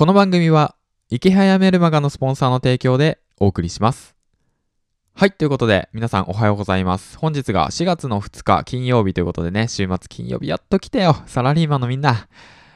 [0.00, 0.76] この番組は、
[1.10, 4.16] 池早メルマガのスポンサーの提供でお送りします。
[5.12, 7.18] はい、ということで、皆さんおはようございます。
[7.18, 11.16] 本日が4月の2日金曜日ということでね、週末金曜日やっと来たよ。
[11.26, 12.28] サラリーマンのみんな。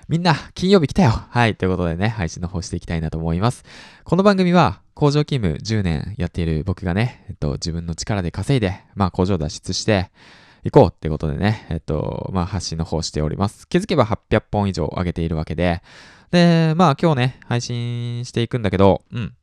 [0.07, 1.13] みんな、金曜日来たよ。
[1.31, 3.65] はい、ということでね、配信の方していきたいなと思います。
[4.05, 10.11] この番組は、工場勤務10年やっている僕がね、えっと、自分の力で稼いで、まあ、工場脱出して、
[10.65, 13.69] 行こうってことでね、えっと、まあ、発信の方しております。
[13.69, 15.83] 気づけば800本以上上げているわけで、
[16.31, 19.35] で、まあ、今日ね、配信していくんだけど、うん。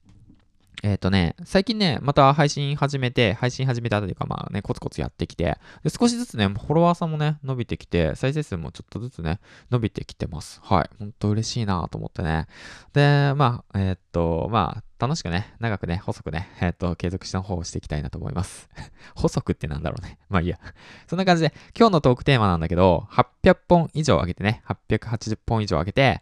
[0.84, 10.60] えっ、とね、最近ね、また配信始めて、配信始めたというか、まあね、コツコツやってきて、で少しずつね、フォロワーさんもね、伸びてきて、再生数もちょっとずつね、伸びてきてます。
[10.64, 10.90] はい。
[10.98, 12.48] ほんと嬉しいなと思ってね。
[12.94, 18.70] で、まあ、えっ、と、まあ、楽しくね、長くね、細くね、えっ、と、継続した方をしていきたいなと思います。
[19.16, 20.20] 細くってなんだろうね。
[20.30, 20.60] まあいいや。
[21.08, 26.22] そんな感じで、今日のトークテーマなんだけど、800本以上上げてね、880本以上上げて、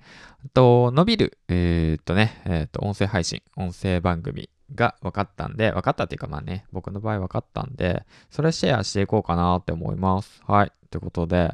[0.54, 10.42] と、伸びる、えーっとね、えーっと、音声配信、音声番組が分かったんで、分かったっていうかまあね、僕の場合分かったんで、それシェアしていこうかなって思います。
[10.46, 10.72] はい。
[10.90, 11.54] ということで、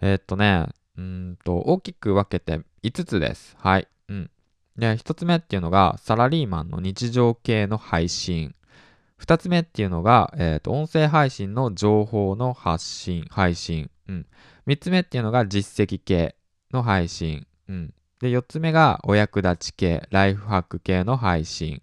[0.00, 0.66] えーっとね、
[0.98, 3.56] うんと、大きく分けて5つです。
[3.58, 3.88] はい。
[4.76, 4.80] うん。
[4.80, 8.54] で、1つ目っていうのが、サラリーマンの日常系の配信。
[9.20, 13.90] 2つ目っていうのが、えーと、音声配信の情報の発信、配信。
[14.08, 14.26] うん。
[14.80, 16.36] つ目っていうのが、実績系
[16.72, 17.46] の配信。
[17.68, 17.94] うん。
[18.48, 21.82] つ目がお役立ち系、ライフハック系の配信。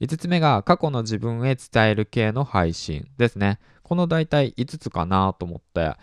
[0.00, 3.58] 5つ目が過去の自分へ伝える系の配信ですね。
[3.82, 5.96] この大体5つかなと思って。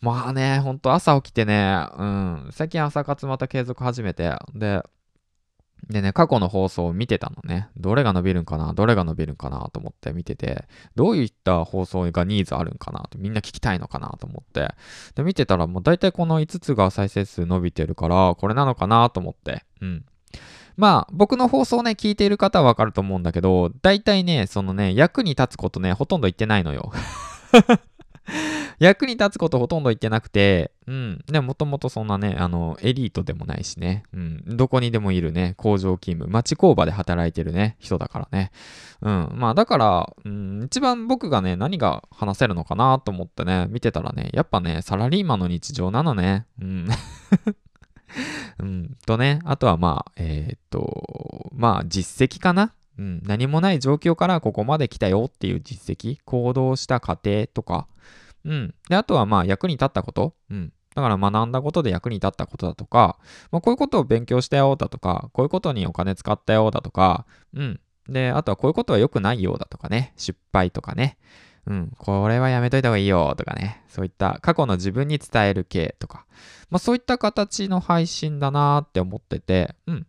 [0.00, 4.82] まあね、ほんと朝起きてね、うん、最近朝活また継続始めて、で、
[5.88, 7.68] でね、過去の放送を見てたのね。
[7.76, 8.72] どれが伸びるんかな？
[8.72, 10.64] どれが伸びるんかなと思って見てて、
[10.96, 14.74] どういった放送がニーズあるんかなとみんな聞きたいのかなと思って。
[15.14, 19.64] で、見てたらもう大体この5つが再生数伸びてるから、これなのかなと思って。
[19.80, 20.04] うん。
[20.76, 26.92] まあ、僕の放送ね、聞いている方はわかると思うんだけど、大体ね、そのね、役に立つことね、ほとんど言ってないのよ。
[28.78, 31.24] 役に立つことほとんど言ってなくて、うん。
[31.26, 34.56] でもともとそんなね、あの、エリートでもないしね、うん。
[34.56, 38.50] どこにでもいるね、工場勤務、町工場で働いてるね、人だからね。
[39.00, 39.30] うん。
[39.34, 46.46] まあ、だから、うん、一番僕がね、何が話せるのかなと思ってね、見てたらね、やっぱね、サラリーマンの日常なのね。
[46.60, 46.86] うん。
[48.58, 57.86] うん、とね、あとはまあ、えーっと、まあ、実績かなうん、何もない状況からここまで来たよっていう実績、行動した過程とか、
[58.46, 58.74] うん。
[58.88, 60.34] で、あとはまあ役に立ったこと。
[60.50, 60.72] うん。
[60.94, 63.18] だから学んだことで役に立ったことだとか、
[63.50, 67.80] まあ、こういうことを勉強したよだとか、こういうことにお金使ったよだとか、うん。
[68.08, 71.18] で、あとはこういうことは良くないようだとかね、失敗とかね。
[71.66, 76.24] うん、これはやめといた方がいいよとかね、そういった過去の自分に伝える系とか、
[76.70, 80.06] まあそういった形の配信だなーって思ってて、うん。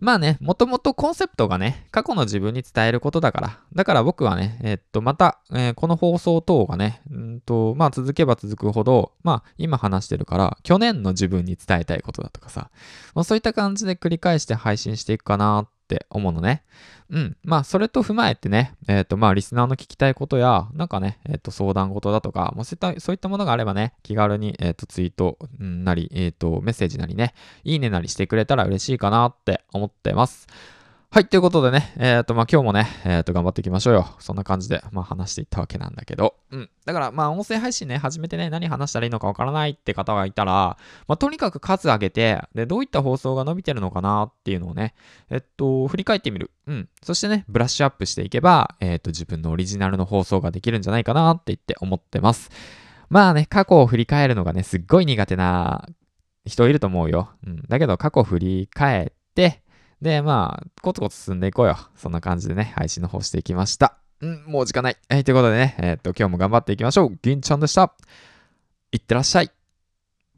[0.00, 3.58] まあね、もともとコンセプトがね、過去の自分に伝えることだから。
[3.74, 12.70] だから僕はね、えっと、また、えーこの放送等がね、うんと、まあ続けば続くほど、まあ今話してるから、去年の自分に伝えたいことだとかさ、
[13.14, 16.62] まあ、そういった感じで繰り返して配信していくかなっって思うのね。
[17.08, 17.36] うん。
[17.42, 27.32] まあ、それと踏まえてね、えっ、と、まあ、リスナーの聞きたいことや、なんかね、えっ、と、相談事だとか、もうそういった、そういったものがあればね、気軽に、えっ、と、ツイートなり、えっ、と、メッセージなりね、
[27.64, 30.46] いいねなりしてくれたら嬉しいかなって思ってます。
[31.10, 34.14] はい、ということでね、えっ、と、まあ、今日もね、えっ、と、頑張っていきましょうよ。
[34.18, 36.70] そんな感じで、まあ、話していったわけなんだけど、うん。
[36.84, 40.76] だから、まあ、音声配信ね、始めてね、何話したらいいのかわからないって方がいたら、
[41.06, 44.94] まあ、とにかく数上げて、で、どういった放送が伸びてるのかなっていうのをね、
[45.30, 46.50] えっと、振り返ってみる。
[46.66, 46.88] うん。
[47.02, 52.50] そしてね、ブラッシュアップしていけば、えっと、自分のオリジナルの放送ができるんじゃないかなって言って思ってます。
[53.08, 55.88] まあね、過去を振り返るのがね、すっごい苦手な
[56.44, 57.30] 人いると思うよ。
[57.46, 57.62] うん。
[57.66, 59.62] だけど、過去振り返って、
[60.00, 61.76] で、まあ、コツコツ進んでいこうよ。
[61.96, 63.98] そんな感じでね、配信の方していきました。
[64.20, 64.96] うん、もう時間ない。
[65.08, 67.18] はい、ということでね、えっと、今日も頑張っていきましょう。
[67.22, 67.94] 銀ちゃんでした。
[68.92, 69.57] いってらっしゃい。